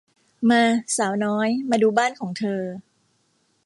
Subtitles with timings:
[0.49, 0.61] มา
[0.97, 2.61] สาวน้อย มาดูบ้านของเธอ